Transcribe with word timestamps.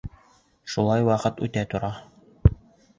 Шулай 0.77 1.05
ваҡыт 1.11 1.45
үтә 1.49 1.67
тора. 1.75 1.95